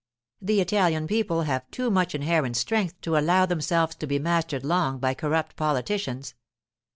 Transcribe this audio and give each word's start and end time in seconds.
The 0.41 0.61
Italian 0.61 1.05
people 1.05 1.43
have 1.43 1.69
too 1.69 1.91
much 1.91 2.15
inherent 2.15 2.57
strength 2.57 2.99
to 3.01 3.17
allow 3.19 3.45
themselves 3.45 3.93
to 3.97 4.07
be 4.07 4.17
mastered 4.17 4.63
long 4.65 4.97
by 4.97 5.13
corrupt 5.13 5.55
politicians. 5.55 6.33